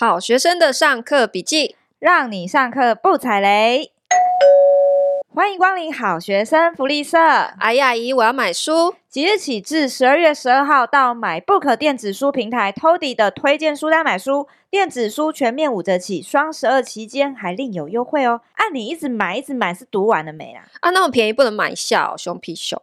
[0.00, 3.90] 好学生的上课笔记，让你上课不踩雷。
[5.34, 7.18] 欢迎光临好学生福利社。
[7.18, 8.94] 阿姨阿姨，我要买书。
[9.08, 18.42] 即日起至十二月十二号，到 MyBook 电子书平台 Toddy 的推荐书单买书，电子书全面五折起，双十二期间还另有优惠哦。
[18.54, 20.60] 按、啊、你一直买一直买，是读完了没啦？
[20.78, 22.80] 啊，那么便宜不能买一下哦，熊皮熊。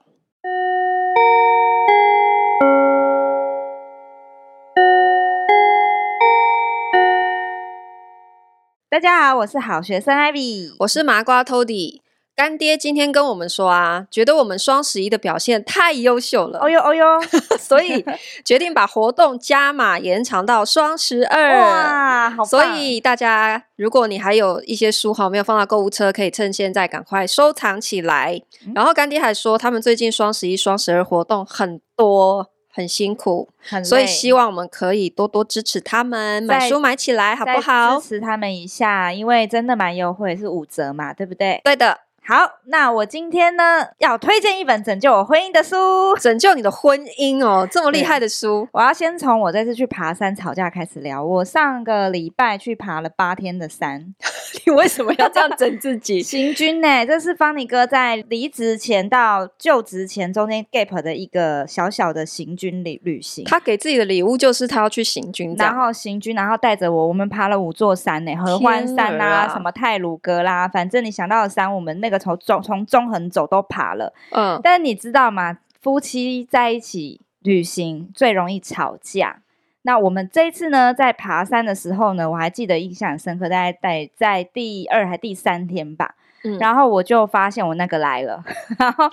[8.95, 11.99] 大家好，我是好学生 Ivy，我是麻瓜 Tody。
[12.33, 17.05] 干爹今天跟我们说啊，觉得我们双十一的表现太优秀了，哦哟哦哟，
[17.59, 18.05] 所以
[18.45, 21.59] 决定把活动加码延长到双十二。
[21.59, 22.45] 哇，好！
[22.45, 28.41] 所以大家，如果你还有一些书好没有放到购物车，可以趁现在赶快收藏起来。
[28.65, 32.49] 嗯、然后干爹还说，他们最近双十一、双十二活动很多。
[32.75, 33.47] 很辛苦，
[33.85, 37.97] 所以希望我们可以多多支持他们，买书买起来，好不好？
[38.01, 41.61] 支持他们一下，因为真的蛮优惠，是五折嘛，对不对？
[41.63, 42.01] 对的。
[42.27, 48.67] 好，那我今天呢要推荐一本拯救我婚姻的书，拯救你的婚姻哦，这么厉害的书。
[48.71, 51.23] 我要先从我这次去爬山吵架开始聊。
[51.23, 54.15] 我上个礼拜去爬了八天的山，
[54.65, 56.19] 你为什么要这样整自己？
[56.25, 57.05] 行军呢、欸？
[57.05, 63.45] 这是方尼哥在离职前到就职前中间 gap 的一个小小的行军旅旅行。
[63.45, 72.14] 他给自己的礼物就是他要去行军，然后行军，然后带着我，我们爬了五座山呢、欸，合欢山啊，啊什么泰鲁阁啦，反正你想到的山，我们那个。
[72.17, 75.59] 从中从中横走都爬了，嗯，但是你知道吗？
[75.81, 79.41] 夫妻在一起旅行最容易吵架。
[79.83, 86.15] 那我们这一次呢，在爬山的时候呢，我还记得印象深刻，大概在在第二还第三天吧。
[86.45, 88.41] 嗯、然后我就发现我那个来了，
[88.77, 89.09] 然后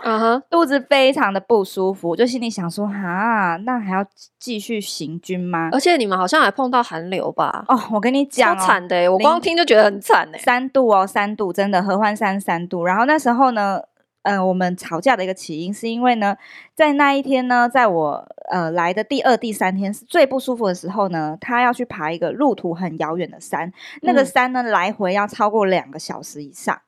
[0.50, 4.05] 肚子非常的不舒服，我就心里想说啊，那还要
[4.38, 5.70] 继续行军吗？
[5.72, 7.64] 而且你们好像还碰到寒流吧？
[7.69, 12.84] 哦，我跟你讲、哦，超惨的、欸，我光听就觉得很惨哎、欸，三度哦，三度，真的合欢山三度。
[12.84, 13.80] 然后那时候呢，
[14.22, 16.37] 呃，我们吵架的一个起因是因为呢，
[16.75, 23.72] 在那一天呢，在我呃来的第二、第三天是最不舒服的时候呢，他要去爬一个路途很遥远的山，嗯、
[24.03, 26.78] 那个山呢来回要超过两个小时以上。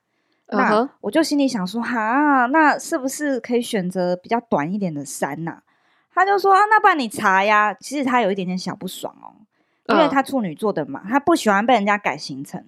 [0.57, 5.63] 那我就心里想说，哈，那是不是可以选择比较短一点的山呐、啊？
[6.15, 7.75] 他就说啊，那不然你查呀。
[7.81, 9.35] 其实他有一点点小不爽哦，
[9.89, 12.65] 因为他处女座的嘛，他不喜欢被人家改行程。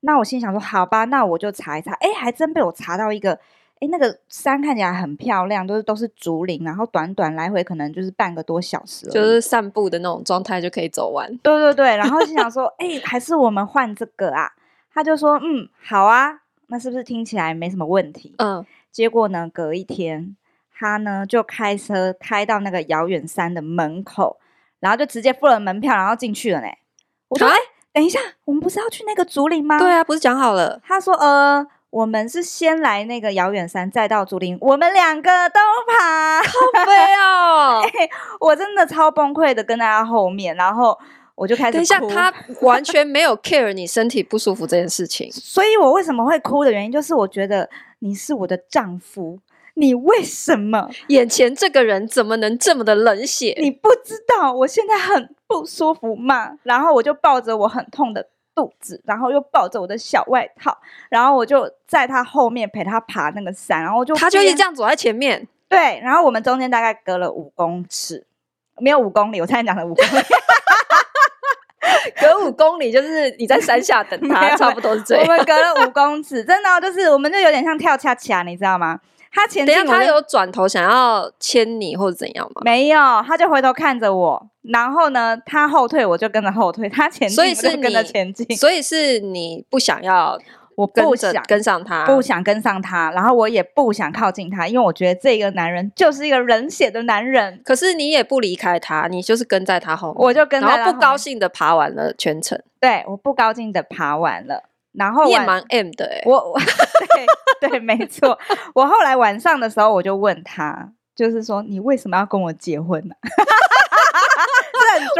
[0.00, 1.92] 那我心想说，好吧，那我就查一查。
[2.00, 3.32] 哎，还真被我查到一个，
[3.80, 11.36] 哎，那个山看起来很漂亮，都是都是竹林，然后短短来回可能就是半个多小时，就是散步的那种状态就可以走完。
[11.38, 14.50] 对对对，然后心想说，哎，还是我们换这个啊？
[14.92, 16.40] 他就说，嗯，好啊。
[16.70, 18.34] 那是不是听起来没什么问题？
[18.38, 20.36] 嗯，结果呢，隔一天，
[20.72, 24.38] 他呢就开车开到那个遥远山的门口，
[24.80, 26.66] 然后就直接付了门票，然后进去了呢。
[27.28, 27.58] 我说：“哎、啊，
[27.92, 30.80] 等一下，我们不是要去那个竹林吗？”对啊，不是讲好了。
[30.84, 38.10] 他说：“呃，我们是先来那个遥远山，再到竹林，我们两个都爬， 好飞哦、欸！
[38.40, 40.98] 我真的超崩溃的跟在他后面，然后。”
[41.38, 41.72] 我就开始哭。
[41.74, 42.34] 等一下，他
[42.66, 45.30] 完全没有 care 你身体不舒服这件事情。
[45.32, 49.38] 所以我为什么会哭的原因，就是我觉得你是我的丈夫，
[49.74, 53.54] 你为什么眼前这个人怎么能这么的冷血？
[53.60, 56.58] 你不知道我现在很不舒服吗？
[56.64, 60.76] 然后我就抱着我很痛的肚子，然后又抱着我的小外套，
[61.08, 65.46] 然后我就在他后面陪他爬那个山，然后就他就一直这样走在前面。
[65.68, 68.26] 对，然后我们中间大概隔了五公尺，
[68.78, 70.10] 没有五公里，我才讲了五公里。
[72.20, 75.24] 隔五公里就是你在山下等他， 差不多是这样。
[75.24, 79.00] 我们隔了五公尺，真的、哦、就是，我们就有点像跳恰恰，你知道吗？
[79.30, 82.62] 他前进，他有转头想要牵你或者怎样吗？
[82.64, 90.38] 没有，他就回头看着我，然后呢，他后退，我就跟着后退，他前进，所以是跟着前进，所以是你不想要。
[90.78, 97.60] 我不想跟上他，不想跟上他，然后我也不想靠近他，因为我觉得这个男人就是一个冷血的男人。
[97.64, 102.56] 可是你也不离开他，你就是跟在他后面，我就跟在他后面，然后不高兴的爬完了全程。
[102.78, 106.56] 对，我不高兴的爬完了，然后你也蛮 M 的哎、欸，我
[107.60, 108.38] 对对没错。
[108.72, 113.26] 我后来晚上的时候，我就问他，就是说你为什么要跟我结婚呢、啊？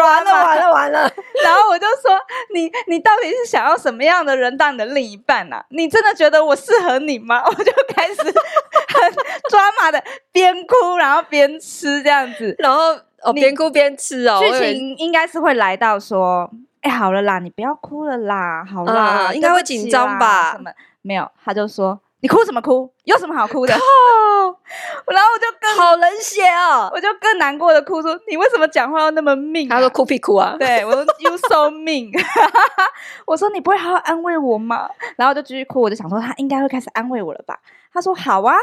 [0.03, 1.01] 完了完了完了！
[1.45, 2.19] 然后我就说
[2.55, 5.65] ：“你你到底是想要什么样的人当你的另一半啊？
[5.71, 9.15] 你真的觉得我适合你吗？” 我就开始很
[9.51, 10.03] 抓马的
[10.33, 14.39] 边哭然后边吃这样子，然后哦边哭边吃哦。
[14.41, 16.51] 剧情应该是会来到说
[16.83, 20.71] ：“哎，好了啦，你不要哭了啦，好啦，嗯、应该会紧张吧？”什么
[21.03, 21.31] 没有？
[21.45, 22.93] 他就说：“你哭什么哭？
[23.05, 23.73] 有什么好哭的？
[23.75, 23.79] 哦，
[25.07, 32.11] 然后我就更好冷血哦，我就更难过的哭说：“你为什么讲话要那么命啊？”他说：“哭屁哭啊！”对，我说：“You so mean。
[33.27, 37.59] ”我说：“你不会好好安慰我吗？”然后就继续哭，我就想说他应该会开始安慰我了吧？
[37.93, 38.55] 他说：“好啊，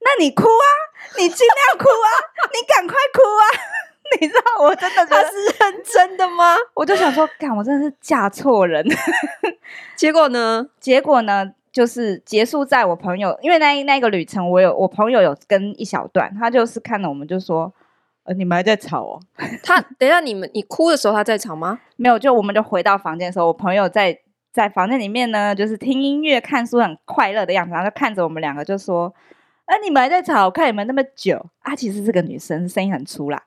[0.00, 0.66] 那你哭啊，
[1.18, 2.08] 你尽量哭啊，
[2.52, 3.42] 你赶快哭啊！”
[4.20, 5.30] 你知道我真的他是
[5.60, 6.56] 认真的吗？
[6.74, 8.84] 我就想说，干，我真的是嫁错人。
[9.94, 10.66] 结果呢？
[10.80, 11.52] 结果呢？
[11.72, 17.72] 就是结束在我朋友，因为那那个旅程，我有我朋友有跟一小段，他就是看了我们就说，
[18.24, 19.20] 呃，你们还在吵哦。
[19.62, 21.78] 他等一下，你们你哭的时候他在吵吗？
[21.96, 24.18] 没有，就我们就回到房间的时候，我朋友在
[24.52, 29.14] 在房间里面呢，就是听音乐、看书，很快乐的样子，然后就看着我们两个就说，
[29.66, 33.40] 呃，你们还在吵，我看你们那么久啊，其实这个女生声音很粗啦。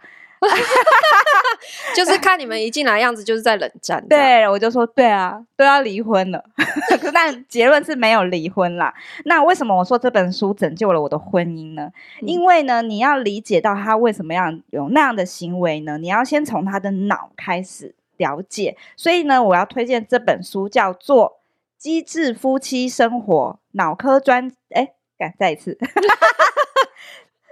[1.96, 4.06] 就是看你们一进来样子，就是在冷战。
[4.08, 6.44] 对，我就说对啊，都要离婚了。
[7.14, 8.94] 但结论是没有离婚啦。
[9.26, 11.92] 那为什么我说这本书拯救了我的婚姻呢？
[12.22, 15.98] 嗯、因为呢，你要理解到他为什么要有那样的行为呢？
[15.98, 18.76] 你要先从他的脑开始了解。
[18.96, 21.30] 所以呢，我要推荐这本书，叫做
[21.78, 25.78] 《机智夫妻生活》，脑科专哎，敢再一次。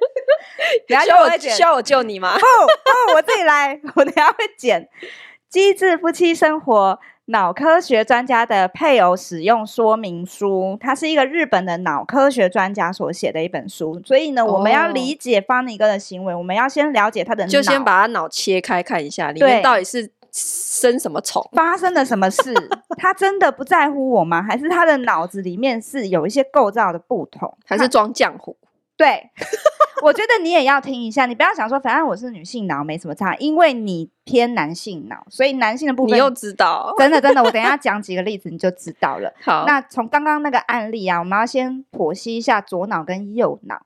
[0.87, 2.35] 等下我需要我救你吗？
[2.35, 3.79] 不不，我自己来。
[3.95, 4.83] 我等下会剪
[5.49, 14.01] 《机智夫妻生活》脑科学专家的配偶使用说明书，它是一个日本的脑科学专家所写的一本书。
[14.03, 22.53] 所以呢，我们要理解方尼哥的行为，我们要先了解他的，就先把他脑切开看一下，里面到底是生什么虫，发生了什么事？
[22.97, 24.41] 他真的不在乎我吗？
[24.41, 27.57] 还是他的脑子里面是有一些构造的不同？
[27.65, 28.55] 还是装浆糊？
[28.97, 29.29] 对，
[30.03, 39.33] 我觉得你也要听一下，你不要想说，反正我是女性脑没什么差，因为你偏男性脑，所以男性的部分你又知道，真的真的，我等一下讲几个例子你就知道了。
[39.43, 43.81] 好，那从刚刚那个案例啊，我们要先剖析一下左脑跟右脑。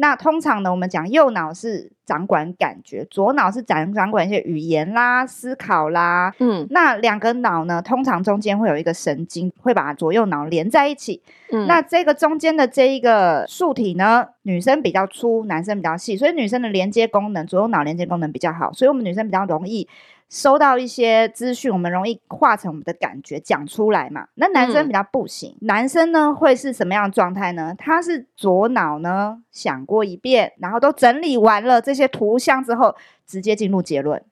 [0.00, 6.34] 那通常呢，我们讲右脑是掌管感觉，左脑是掌掌管一些语言啦、思考啦。
[6.38, 11.20] 嗯，那两个脑呢，通常中间会有一个神经，会把左右脑连在一起。
[11.52, 19.86] 嗯，那这个中间的这一个树体呢，女生比较粗，男生比较细，所以女生的连接功能，左右脑连接功能比较好，所以我们女生比较容易。
[20.30, 24.28] 收到一些资讯，我们容易化成我们的感觉讲出来嘛。
[24.36, 27.74] 那男生比较不行，嗯、男生呢会是什么样的状态呢？
[27.76, 32.94] 他是左脑呢想过一遍，然后都整理完了这些图像之后，
[33.26, 34.22] 直接进入结论。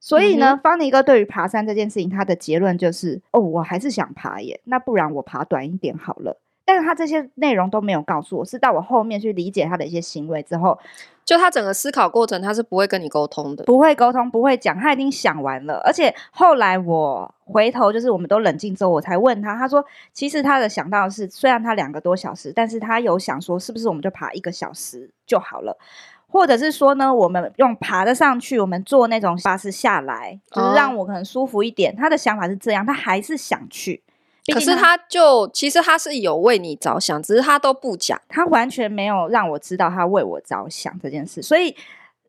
[0.00, 4.60] 所以呢，嗯、方尼哥对于爬山这件事情，他的结论就是：哦，我还是想爬耶。
[4.64, 6.40] 那不然我爬短一点好了。
[6.64, 10.78] 但是他这些内容都没有告诉我，是到我后面去理解他的一些行为之后。
[11.24, 15.80] 就他整个思考过程，他是不会跟你沟通的，不会沟通，不会讲，他已经想完了。
[15.82, 19.82] 而且后来我回头，就是我们都冷静之后，我才问他，他说
[20.12, 25.74] 其实他的想到的是，虽然他两个多小时，但是他有想说，是不是我们就爬一个小时就好了，
[26.28, 31.90] 或者是说呢，我们用爬的上去，我们坐那种巴士下来，就是让我可能舒服一点。
[31.94, 34.02] 哦、他的想法是这样，他还是想去。
[34.52, 41.40] 可是他就其实他是有为你着想，只是他都不讲，他完全没有让我知道他为我着想这件事。
[41.40, 41.74] 所以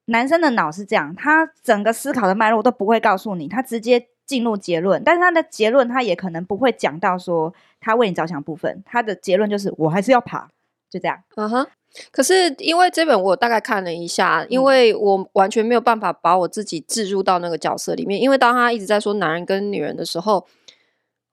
[0.05, 5.03] 男生的脑是这样，他整个思考的脉络都不会告诉你，他直接进入结论。
[5.03, 10.49] 但是他的结论他也可能不会讲到说他为你着想部分，他的结论就是我还是要爬，
[10.89, 11.21] 就这样。
[11.35, 11.67] 嗯哼。
[12.11, 20.47] 可是因为这本我大概看了一下，因为我完全没有办法把我自己置入到那个角色里面，因为当他一直在说男人跟女人的时候。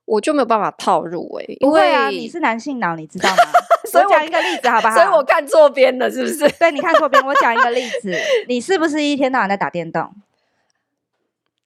[0.04, 3.36] 我就没有办法套入诶、欸，因为啊，你是男性脑，你知道吗？
[3.90, 4.94] 所以我讲一个例子好不好？
[4.94, 6.48] 所以我看错边了，是不是？
[6.58, 7.24] 对，你看错边。
[7.24, 8.14] 我讲一个例子，
[8.48, 10.12] 你是不是一天到晚在打电动？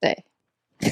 [0.00, 0.24] 对。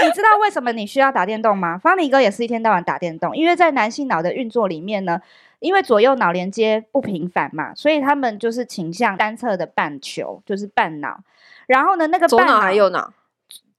[0.00, 1.78] 你知道为什么你需要打电动吗？
[1.78, 5.20] 方尼哥也是一天到晚打电动，因为在男性脑的运作里面呢，
[5.60, 11.20] 因为左右脑连接不频繁嘛，所以他们就是倾向单侧的半球，就是半脑。
[11.66, 13.12] 然后呢，那个左脑还右脑？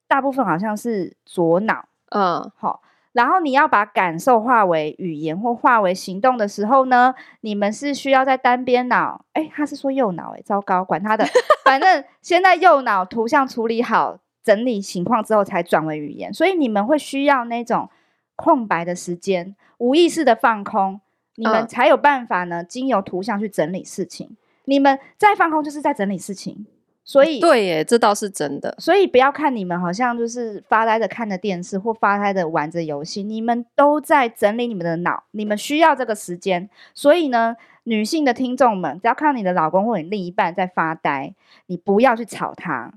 [0.10, 2.82] 大部分好像是左脑，嗯，好，
[3.14, 11.24] 然后你要把感受化为语言或化为行动的时候呢，你们是需要在单边脑，诶，他是说右脑，诶，糟糕，管他的，
[11.64, 17.88] 反正 先在右脑图像处理好、整理情况之后才转为语言，所以你们会需要那种
[18.36, 21.00] 空白的时间，无意识的放空，
[21.36, 24.36] 你们才有办法呢，经由图像去整理事情。
[24.66, 26.66] 你们在放空，就是在整理事情。
[27.10, 28.76] 所以对耶，这倒是真的。
[28.78, 36.70] 所以不要看你们好像就是发呆的看着电视或发呆的玩着游戏，你们都在整理你们的脑，你们需要这个时间。
[36.94, 41.34] 所以呢，女性的听众们，只要看到你的老公或你另一半在发呆，
[41.66, 42.94] 你不要去吵他。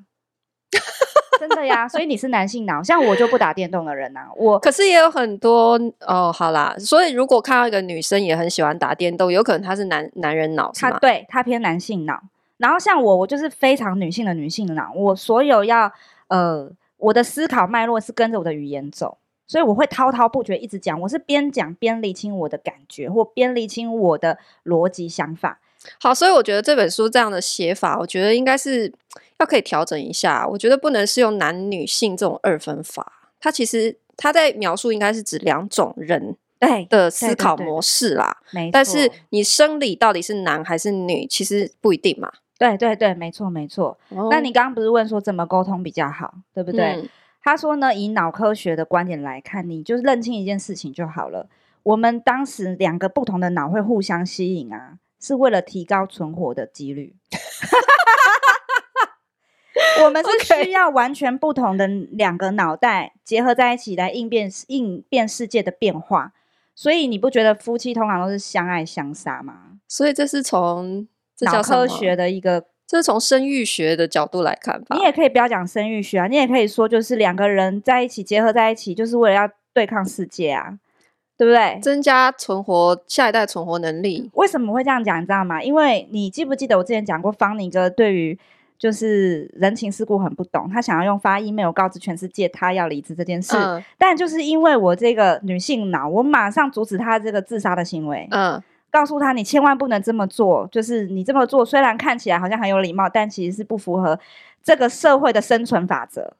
[1.40, 1.88] 真的呀。
[1.88, 4.28] 所以你是男性脑，像我就不打电动的人呐、啊。
[4.36, 6.76] 我可是也有很多哦，好啦。
[6.78, 12.22] 所以如果看到一个女生也很喜欢打电动，有可能她是男男人脑，她对她偏男性脑。
[12.62, 14.92] 然后像我，我就是非常女性的女性脑。
[14.94, 15.92] 我所有要
[16.28, 21.00] 呃，我的思考脉络是跟着我的语言走，所以我会滔滔不绝一直讲。
[21.00, 25.58] 我是边讲边理清我的感觉，或边理清我的逻辑想法。
[26.00, 28.92] 好，所以我觉得这本书这样的写法，我觉得应该是
[29.40, 30.46] 要可以调整一下。
[30.46, 33.12] 我觉得不能是用男女性这种二分法。
[33.40, 38.36] 它其实它在描述应该是指两种人对的思考模式啦。
[38.72, 42.30] 但是你生理到底是男还是女，其实不一定嘛。
[42.68, 43.98] 对对对，没错没错。
[44.10, 47.00] 哦、那你刚刚不是问说怎么沟通比较好，对不对？
[47.00, 47.08] 嗯、
[47.42, 51.48] 他说呢，以脑科学的观点来看，你就是认清一件事情就好了。
[51.82, 54.98] 我们当时两个不同的脑会互相吸引啊。
[55.24, 57.14] 是为了提高存活的几率，
[60.02, 66.32] 我们是需要完全不同的两个脑袋结合在一起来应变应变世界的变化，
[66.74, 69.78] 所以你不觉得夫妻通常都是相爱相杀吗？
[69.86, 71.06] 所以这是从
[71.42, 74.96] 脑科学的一个，这是从生育学的角度来看吧。
[74.96, 80.78] 你也可以不要讲生育学啊，你也可以说就是两个人在一起结合在一起，就是为了要对抗世界啊。
[81.38, 81.80] 对不对？
[81.82, 84.30] 增加存活下一代存活能力。
[84.34, 85.20] 为什么会这样讲？
[85.20, 85.60] 你知道吗？
[85.60, 88.38] 因为你记不记得我之前讲过，方宁哥对于
[88.78, 93.56] 就是人情世故很不懂，他想要用发 email 告知全世界他要离职这件事。
[93.56, 98.28] 嗯、但就是因为我这个女性脑，我马上阻止他这个自杀的行为。
[98.30, 104.16] 嗯，告诉他你千万不能这么做，就是你这么做虽然看起来好像很有礼貌，但其实是不符合
[104.62, 106.36] 这个社会的生存法则。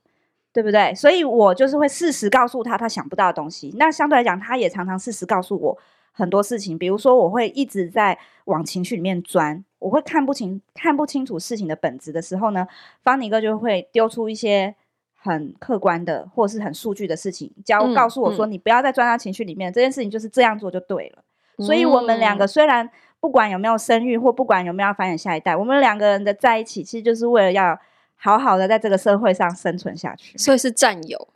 [0.55, 0.95] 对不对？
[0.95, 3.75] 所以我就是会适时告诉他他想不到的东西。
[3.79, 5.79] 那相对来讲，他也常常适时告诉我
[6.13, 6.77] 很多事情。
[6.77, 12.69] 比如说，我会一直在往情绪里面钻，我会看不清、看不清楚事情的本质的时候呢，
[13.03, 14.75] 方尼哥就会丢出一些
[15.15, 21.25] 很客观的或是很数据的事情，教告诉我说：“嗯、你不要再钻到情绪里面，嗯、这件事情就是这样做就对了。
[21.59, 22.89] 嗯”所以，我们两个虽然
[23.21, 27.79] 不管有没有生育，或不管有没有要繁衍下一代，我们两个人的在一起，其实就是为了要。
[28.25, 31.29] 好好的在这个社会上生存下去，所以是战友，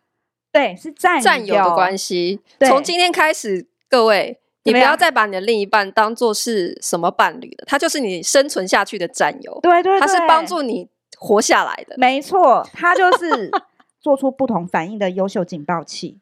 [0.52, 2.40] 对，是战战友的关系。
[2.60, 9.58] 从今天开始，各位，你不要再把你的另一半当做是什么伴侣了，他就是你生存下去的战友。
[9.64, 11.96] 对，对对，他是帮助你活下来的。
[11.98, 13.50] 没错，他就是
[14.00, 16.20] 做出不同反应的优秀警报器，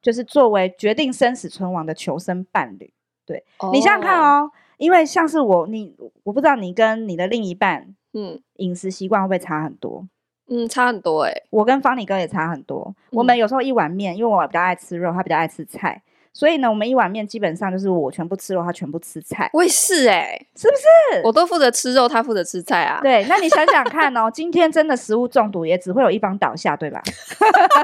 [0.00, 2.94] 就是作为决定生死存亡的求生伴侣。
[3.28, 3.70] 对，oh.
[3.70, 5.94] 你想想看哦，因为像是我，你
[6.24, 7.94] 我不知道你跟你的另一半。
[8.14, 10.02] 嗯，饮食习惯会不会差很多？
[10.48, 11.42] 嗯，差很多哎、欸。
[11.50, 12.82] 我跟方尼哥也差很多。
[12.86, 19.50] 嗯、我们有时候一碗面，因为我比较爱吃肉，他比较爱吃菜，所以呢，我们一碗面基本上就是我全部吃肉，他全部吃菜。
[19.52, 21.20] 我也是哎、欸，是不是？
[21.28, 22.98] 我都负责吃肉，他负责吃菜啊。
[23.02, 27.02] 对，那你想想看哦，今天真的食物中毒，也只会有一方倒下，对吧？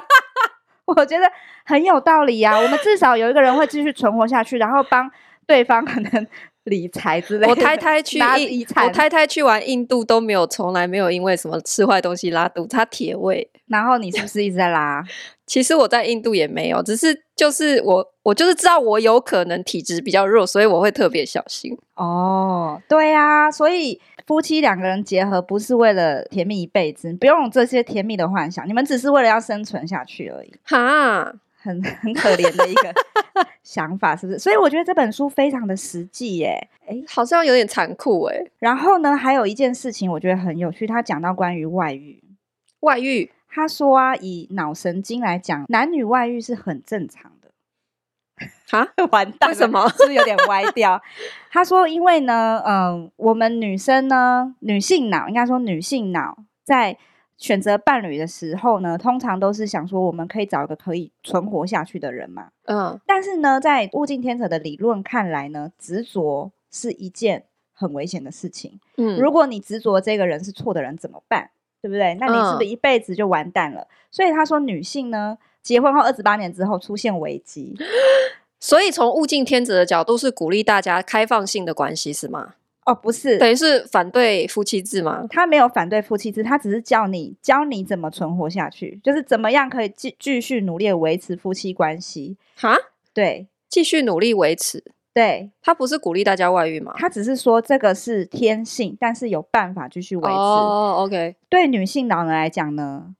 [0.87, 1.31] 我觉得
[1.65, 2.59] 很有道理呀、啊。
[2.59, 5.11] 我们至少有一个人会继续存活下去，然后帮
[5.47, 6.27] 对方可能。
[6.65, 13.47] 理财之类的，我太太去印，我太太去完印度都没有，从来没有因为什么吃坏东西拉肚子，她铁胃。
[13.67, 15.05] 然后你是不是一直在拉？
[15.45, 21.77] 其实我在印度也没有，只是就是我，我就是知道我有可能体质比较弱，所以我会特别小心。
[21.97, 30.51] 哦，对呀、啊，所以夫妻两个人结合不是为了甜蜜一辈子，不用有这些甜蜜的幻想，你们只是为了要生存下去而已。
[30.65, 31.35] 哈。
[31.64, 32.94] 很 很可怜的一个
[33.64, 34.38] 想法，是不是？
[34.38, 38.44] 所以我觉得这本书非常的实际耶，哎，好像有点残酷哎。
[38.59, 42.23] 然后呢，还有一件事情我觉得很有趣，他讲到关于外遇，
[42.80, 47.50] 外遇，他说啊，以脑神经来讲，男女外遇是很正常的。
[48.71, 49.88] 啊， 完蛋，为什么？
[49.97, 51.00] 是不是有点歪掉？
[51.50, 56.99] 他说，因为呢，嗯、呃，我们女生呢，女性脑应该说女性脑在。
[57.37, 62.49] 选择伴侣的时候呢，通常都是想说我们可以找一个可以存活下去的人嘛。
[62.67, 68.81] 嗯，但是呢，在物竞天择的理论看来呢，执着是一件很危险的事情。
[68.97, 71.50] 嗯，如果你执着这个人是错的人怎么办？
[71.83, 72.14] 对不对？
[72.14, 73.83] 那你是不是一辈子就完蛋了？
[73.83, 77.76] 嗯，所以他说，女性呢，结婚后二十八年之后出现危机。
[78.59, 82.55] 所以从物竞天择的角度是鼓励大家开放性的关系，是吗？
[82.85, 85.25] 哦，不是，等于是反对夫妻制吗？
[85.31, 92.37] 他没有反对夫妻制，他只是教你教你怎么存活下去，就是怎么样可以继继续努力维持夫妻关系。
[92.57, 92.76] 哈，
[93.14, 94.85] 对，继续努力维持。
[95.14, 96.93] 对，他不是鼓励大家外遇吗？
[96.99, 100.29] 他只是说这个是天性，但是有办法继续维持。
[100.29, 101.37] 哦，OK。
[101.49, 103.14] 对女性老人来讲呢，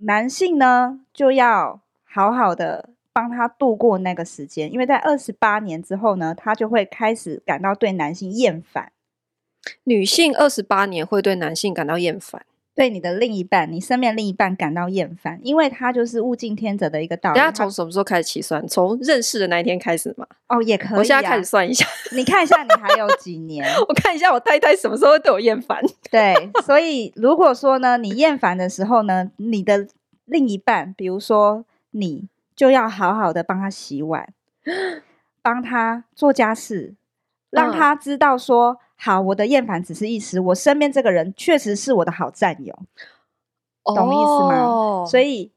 [0.00, 2.90] 男性呢就要好好的。
[3.14, 8.90] 帮他度过那个时间，因为在二十八年之后呢，他就会开始感到对男性厌烦。
[9.84, 12.44] 女性二十八年会对男性感到厌烦，
[12.74, 17.38] 对你的另一半，你身边另一半感到厌烦，因为他就是物竞天择的一个道理。
[17.38, 18.66] 大家从什么时候开始起算？
[18.68, 20.26] 从认识的那一天开始吗？
[20.48, 20.98] 哦，也可以、啊。
[20.98, 23.64] 我现在开始算一下，你看一下，你还有几年？
[23.88, 25.80] 我看一下我太太什么时候会对我厌烦。
[26.10, 26.34] 对，
[26.66, 29.86] 所以如果说呢，你厌烦的时候呢，你的
[30.26, 34.32] 另一半，比如说你，就要好好的帮他洗碗，
[35.42, 36.94] 帮他做家事，
[37.50, 38.72] 让他知道说。
[38.72, 40.40] 嗯好，我的厌烦只是一时。
[40.40, 42.72] 我身边这个人确实是我的好战友，
[43.82, 44.62] 懂意思吗？
[44.62, 45.50] 哦、所以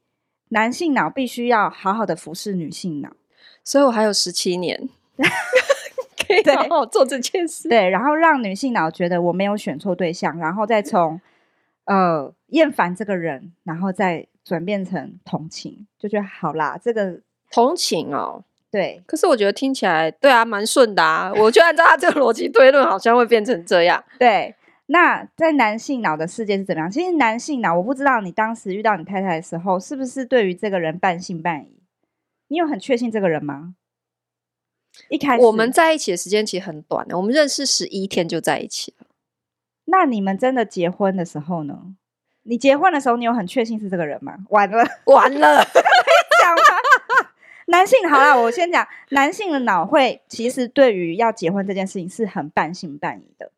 [0.48, 3.10] 男性脑必须要好好的服侍女性脑。
[3.64, 7.68] 所以我还有十七年 可以好好做这件事。
[7.68, 11.18] 对，然后让女性脑觉得我没有选错对象，然后再从
[11.84, 18.42] 呃厌烦这个人，然后再转变成同情，就觉得好啦，这个同情哦。
[18.70, 21.30] 对，可是我觉得听起来对啊，蛮顺的啊。
[21.36, 24.02] 我就按照他这个逻辑推论，好像会变成这样。
[24.18, 24.54] 对，
[24.86, 26.90] 那在男性脑的世界是怎么样？
[26.90, 31.82] 其实男性脑，我不知道你当时遇到你太太的时候，是不是对于这个人半信半疑？
[32.48, 33.74] 你有很确信这个人吗？
[35.10, 39.06] 一开始我们在一起的时间其实很短的，我们认识十一天就在一起了。
[39.84, 41.94] 那你们真的结婚的时候呢？
[42.48, 44.34] 你结婚的时候，你有很确信是这个人吗？
[44.48, 45.82] 完了， 完了，可以
[46.42, 47.28] 讲吗？
[47.66, 53.50] 男性好了，我先讲，男性的脑会其实对于要结婚这件事情是很半信半疑的，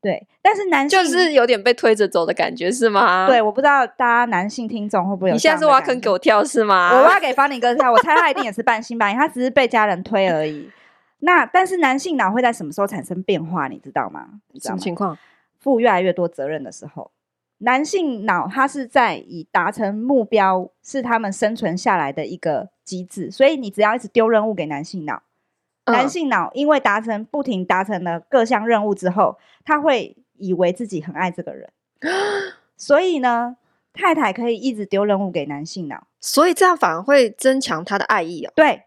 [0.00, 0.26] 对。
[0.40, 3.26] 但是男性就是有点被推着走的感觉，是吗？
[3.28, 5.34] 对，我不知道大家男性听众会不会有。
[5.34, 6.96] 你现在是挖坑给我跳是吗？
[6.96, 10.70] 我挖给方尼哥跳，我猜他一定也是半信半疑，他只是被家人推而已。
[11.18, 13.68] 那但是男性脑会在什么时候产生变化？
[13.68, 14.28] 你知道吗？
[14.62, 15.18] 什么情况？
[15.60, 17.10] 负越来越多责任的时候。
[17.58, 25.22] 男性脑，它是在以达成目标是他们生存下来的一个机制，所以你只要一直丢任务给男性脑，
[25.84, 31.70] 嗯、男性脑因为达成不停达成了各项任务之后，他会以为自己很爱这个人，
[32.76, 33.56] 所以呢，
[33.92, 38.52] 太太可以一直丢任务给男性脑，所以这样反而会增强他的爱意哦。
[38.54, 38.82] 对，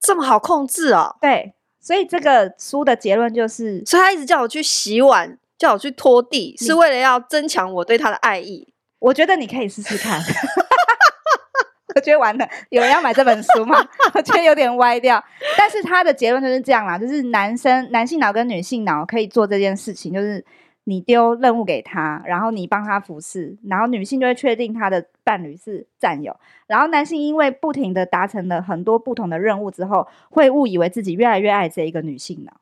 [0.00, 1.16] 这么好控制哦。
[1.20, 5.38] 对，所以这个书的结论就是，所以他一直叫我去洗碗。
[5.58, 8.72] 叫我去拖地，是为了要增强我对他的爱意。
[8.98, 10.20] 我觉得你可以试试看。
[11.94, 13.76] 我觉得完了，有人要买这本书吗？
[14.12, 15.22] 我觉得有点歪掉。
[15.56, 20.44] 但是他的结论就是这样啦，就是男生、男性脑跟女性脑可以做这件事情，就是
[20.84, 32.52] 你丢任务给他，然后你帮他服侍，然后女性就会确定他的伴侣是战友，然后男性因为不停的达成了很多不同的任务之后，会误以为自己越来越爱这一个女性脑。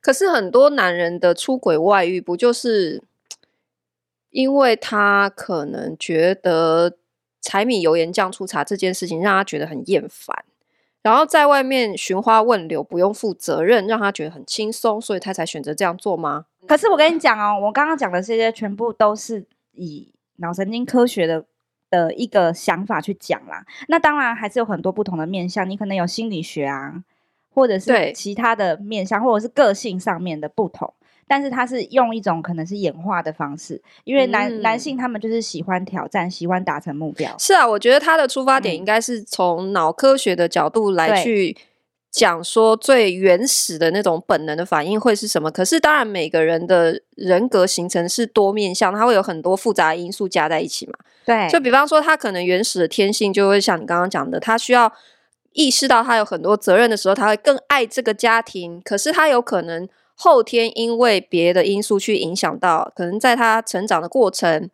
[0.00, 3.02] 可是很多男人的出轨外遇，不就是
[4.30, 6.96] 因为他可能觉得
[7.40, 10.44] 柴米油盐酱醋茶这件事情让他觉得很厌烦，
[11.02, 16.46] 然后在外面寻花问柳不用负责任，让他觉得很轻松，所以他才选择这样做吗？
[16.66, 21.44] 可是我跟你讲哦，我刚刚讲的这些全部都是以脑神经科学的
[21.90, 23.66] 的一个想法去讲啦。
[23.88, 27.04] 那当然还是有很多不同的面向，你可能有心理学啊。
[27.54, 30.92] 或者是其他的面相，或者是个性上面的不同，
[31.28, 37.32] 但是他是用一种可能是演化的方式，因为男、嗯、男性他们就是喜欢挑战，喜欢达成目标。
[37.38, 41.56] 是啊，我觉得他的出发点应该是从脑科学的角度来去
[42.10, 45.50] 讲说最原始的那种本能的反应会是什么。
[45.50, 50.92] 可是当然每个人的人格形成是多面向，他会有很多复杂因素加在一起嘛。
[51.24, 54.92] 对，就比方说他可能原始的天性就会像你刚刚讲的，他需要。
[55.54, 58.80] 意识到他有很多责任的时候，他会更爱这个家庭。
[58.84, 64.68] 可是他有可能后天因为别的因素去影响到，可能在他成长的过程，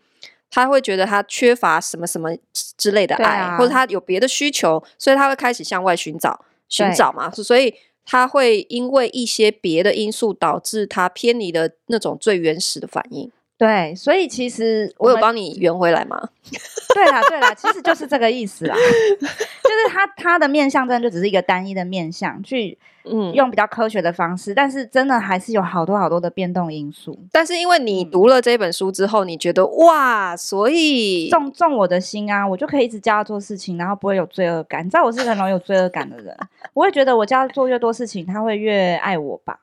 [0.51, 2.31] 他会觉得他缺乏什么什么
[2.77, 7.31] 之类的爱，啊、或者他有别的需求，所以他会开始向外寻找寻找嘛。
[7.31, 13.31] 所以他会因为一些别的因素导致他偏离了那种最原始的反应。
[13.61, 16.19] 对，所以其实我，我有帮你圆回来吗？
[16.95, 18.75] 对啦，对啦，其实就是这个意思啦，
[19.21, 27.19] 就是他他的面相真的就只是一个单一的面相，去嗯用比较科学的方式，嗯、但是真的还是有好多好多的变动因素。
[27.31, 34.83] 但是因为你读了这本书之后，你觉得哇，所以中中我的心啊，我就可以一直教他做事情，然后不会有罪恶感。
[34.83, 36.35] 你知道我是很容易有罪恶感的人，
[36.73, 39.61] 我会觉得我教他做越多事情，他会越爱我吧。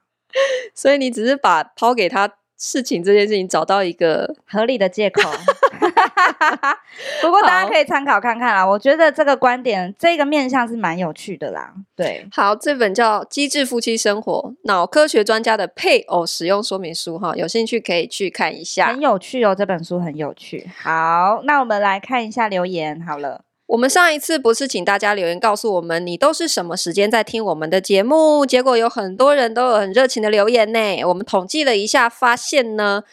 [0.76, 2.32] 所以你只是把抛给他。
[2.58, 5.22] 事情这件事情找到一个合理的借口，
[7.22, 8.68] 不过大家可以参考看看啦。
[8.68, 11.72] 我觉得这个观点，这个面向是蛮有趣的啦。
[11.96, 19.54] 对，好，这本叫《机智夫妻生活：脑科学专家的配偶使用说明书》哈，有兴趣可以去看一下，很有趣哦。
[19.54, 20.68] 这本书很有趣。
[20.82, 23.42] 好，那我们来看一下留言好了。
[23.68, 28.46] 我们上一次不是请大家留言告诉我们你都是什么时间在听我们的节目？
[28.46, 31.04] 结果有很多人都有很热情的留言呢。
[31.04, 33.04] 我们统计了一下，发现呢，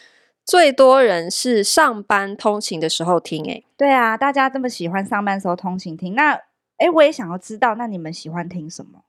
[0.44, 6.40] 最多人是上班通勤的时候听，诶，对啊，大家这么喜欢上班时候通勤听，那
[6.78, 9.00] 诶，我也想要知道，那你们喜欢听什么？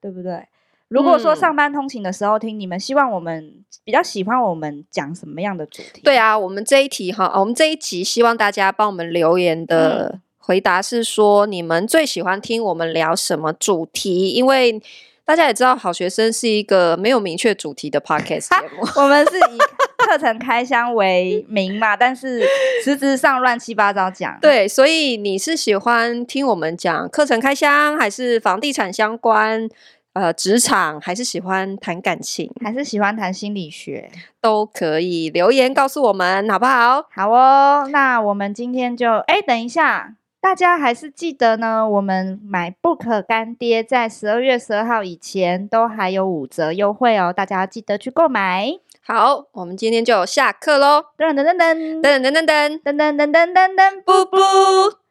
[0.00, 0.48] 对不对？
[0.88, 6.00] 如果说上班通勤的时候听，嗯、你们希望我们比较喜欢我们讲什么样的主题？
[6.02, 14.28] 对啊，我们这一题哈，我们这一集希望大家帮我们留言的回答是说，你们最喜欢听我们聊什么主题？
[14.30, 14.78] 因为
[15.24, 19.58] 大家也知道，好学生是一个没有明确主题的 podcast 节目，我们是以
[19.96, 22.44] 课程开箱为名嘛，但是
[22.84, 24.36] 实质上乱七八糟讲。
[24.42, 29.66] 对，所以你是喜欢听我们讲课程开箱，还是房地产相关？
[30.12, 34.08] 呃，职场还是喜欢谈感情，还是喜欢谈心理学，
[34.40, 37.04] 都可以留言告诉我们，好不好？
[37.10, 48.78] 好哦，那我们今天就哎，等一下，大家还是记得呢，我们买 Book 干爹在十二月十二号以前都还有五折优惠哦，大家要记得去购买。
[49.06, 51.06] 好，我们今天就下课喽！
[51.16, 55.03] 噔噔噔噔噔噔噔噔噔噔噔噔噔噔，布布。